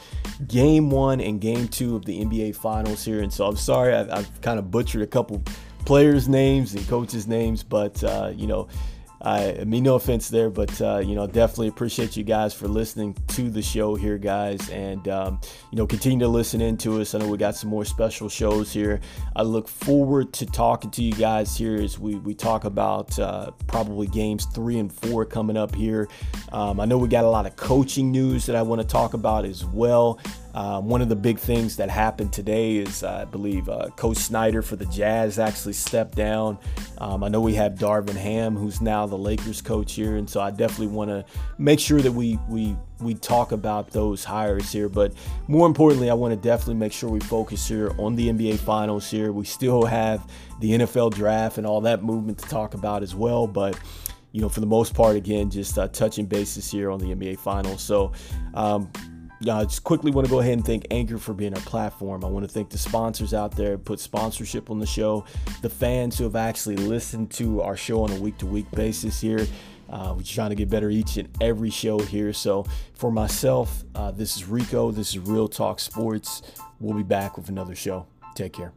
game 0.47 0.89
one 0.89 1.21
and 1.21 1.39
game 1.39 1.69
two 1.69 1.97
of 1.97 2.07
the 2.07 2.25
NBA 2.25 2.57
Finals 2.57 3.05
here. 3.05 3.21
And 3.21 3.31
so 3.31 3.47
I'm 3.47 3.57
sorry, 3.57 3.95
I've, 3.95 4.11
I've 4.11 4.41
kind 4.41 4.59
of 4.59 4.71
butchered 4.71 5.03
a 5.03 5.07
couple 5.07 5.43
players' 5.87 6.29
names 6.29 6.75
and 6.75 6.87
coaches' 6.89 7.27
names, 7.27 7.63
but, 7.63 8.03
uh, 8.05 8.33
you 8.35 8.47
know, 8.47 8.69
I 9.27 9.65
mean, 9.65 9.83
no 9.83 9.95
offense 9.95 10.29
there, 10.29 10.51
but 10.51 10.81
uh, 10.81 10.99
you 10.99 11.15
know, 11.15 11.27
definitely 11.27 11.69
appreciate 11.69 12.17
you 12.17 12.23
guys 12.23 12.53
for 12.53 12.69
listening 12.69 13.17
to 13.29 13.51
the 13.51 13.63
show 13.63 13.95
here, 13.95 14.19
guys, 14.19 14.69
and 14.71 15.09
um, 15.09 15.41
you 15.73 15.79
know, 15.79 15.87
continue 15.87 16.19
to 16.21 16.29
listen 16.29 16.61
into 16.61 17.01
us. 17.01 17.15
I 17.15 17.19
know 17.19 17.29
we 17.29 17.39
got 17.39 17.57
some 17.57 17.71
more 17.71 17.85
special 17.85 18.29
shows 18.29 18.73
here. 18.73 19.01
I 19.35 19.43
look 19.43 19.69
forward 19.69 20.33
to 20.35 20.47
talking 20.47 20.91
to 20.93 21.03
you 21.03 21.15
guys 21.15 21.57
here 21.57 21.77
as 21.77 21.99
we 21.99 22.17
we 22.17 22.35
talk 22.35 22.65
about 22.65 23.19
uh, 23.19 23.53
probably 23.67 24.07
games 24.07 24.45
three 24.45 24.79
and 24.79 24.93
four 24.93 25.25
coming 25.25 25.57
up 25.57 25.75
here. 25.75 26.09
Um, 26.53 26.79
I 26.79 26.85
know 26.85 26.99
we 26.99 27.09
got 27.09 27.25
a 27.25 27.31
lot 27.31 27.47
of 27.47 27.57
coaching 27.57 28.13
news 28.13 28.45
that 28.47 28.55
I 28.55 28.63
want 28.63 28.83
to 28.83 28.87
talk 28.87 29.15
about 29.15 29.47
as 29.47 29.65
well. 29.65 30.21
Um, 30.57 30.89
one 30.89 31.03
of 31.03 31.11
the 31.11 31.17
big 31.17 31.39
things 31.39 31.77
that 31.77 31.91
happened 31.91 32.33
today 32.33 32.77
is, 32.77 33.03
uh, 33.03 33.19
I 33.21 33.25
believe, 33.27 33.69
uh, 33.69 33.91
Coach 33.97 34.17
Snyder 34.17 34.63
for 34.63 34.75
the 34.75 34.87
Jazz 34.87 35.39
actually 35.39 35.75
stepped 35.75 36.15
down. 36.15 36.59
Um, 36.97 37.23
I 37.23 37.29
know 37.29 37.43
we 37.43 37.53
have 37.57 37.75
Darvin 37.75 38.17
Ham, 38.17 38.57
who's 38.57 38.81
now 38.81 39.07
the 39.07 39.19
Lakers 39.19 39.61
coach 39.61 39.93
here, 39.93 40.17
and 40.17 40.29
so 40.29 40.41
I 40.41 40.51
definitely 40.51 40.87
want 40.87 41.11
to 41.11 41.27
make 41.59 41.79
sure 41.79 42.01
that 42.01 42.11
we 42.11 42.39
we 42.49 42.75
we 43.01 43.13
talk 43.13 43.53
about 43.53 43.91
those 43.91 44.25
hires 44.25 44.73
here. 44.73 44.89
But 44.89 45.13
more 45.47 45.67
importantly, 45.67 46.09
I 46.09 46.15
want 46.15 46.33
to 46.33 46.41
definitely 46.41 46.77
make 46.77 46.95
sure 46.95 47.11
we 47.11 47.21
focus 47.21 47.69
here 47.69 47.95
on 47.99 48.17
the 48.17 48.31
NBA 48.31 48.57
Finals 48.57 49.11
here. 49.11 49.33
We 49.33 49.45
still 49.45 49.85
have 49.85 50.27
the 50.61 50.71
NFL 50.71 51.13
Draft 51.13 51.59
and 51.59 51.67
all 51.67 51.83
that 51.83 52.03
movement 52.03 52.39
to 52.39 52.49
talk 52.49 52.73
about 52.73 53.03
as 53.03 53.15
well, 53.15 53.47
but 53.47 53.79
you 54.33 54.41
know, 54.41 54.49
for 54.49 54.61
the 54.61 54.67
most 54.67 54.95
part, 54.95 55.17
again, 55.17 55.51
just 55.51 55.79
uh, 55.79 55.89
touching 55.89 56.25
bases 56.25 56.71
here 56.71 56.91
on 56.91 56.99
the 56.99 57.15
NBA 57.15 57.41
Finals. 57.41 57.83
So. 57.83 58.13
Um, 58.55 58.91
I 59.43 59.65
just 59.65 59.85
quickly 59.85 60.11
want 60.11 60.27
to 60.27 60.31
go 60.31 60.41
ahead 60.41 60.55
and 60.55 60.65
thank 60.65 60.87
Anchor 60.91 61.19
for 61.19 61.35
being 61.35 61.55
our 61.55 61.61
platform. 61.61 62.25
I 62.25 62.29
want 62.29 62.47
to 62.47 62.53
thank 62.53 62.71
the 62.71 62.79
sponsors 62.79 63.35
out 63.35 63.55
there, 63.55 63.77
put 63.77 64.01
sponsorship 64.01 64.71
on 64.71 64.79
the 64.79 64.87
show, 64.87 65.25
the 65.63 65.69
fans 65.69 66.17
who 66.17 66.25
have 66.25 66.37
actually 66.37 66.77
listened 66.77 67.31
to 67.33 67.61
our 67.61 67.77
show 67.77 68.03
on 68.03 68.11
a 68.13 68.17
week 68.17 68.39
to 68.39 68.47
week 68.47 68.71
basis 68.71 69.21
here. 69.21 69.47
Uh, 69.89 70.15
we're 70.17 70.23
trying 70.23 70.51
to 70.51 70.57
get 70.57 70.69
better 70.69 70.91
each 70.91 71.17
and 71.17 71.29
every 71.41 71.71
show 71.71 71.99
here. 71.99 72.33
So, 72.33 72.67
for 72.95 73.13
myself, 73.13 73.85
uh, 73.95 74.11
this 74.11 74.37
is 74.37 74.45
Rico. 74.47 74.91
This 74.91 75.11
is 75.11 75.19
Real 75.19 75.49
Talk 75.49 75.79
Sports. 75.79 76.43
We'll 76.81 76.97
be 76.97 77.05
back 77.05 77.37
with 77.37 77.49
another 77.49 77.75
show. 77.75 78.07
Take 78.35 78.55
care. 78.55 78.73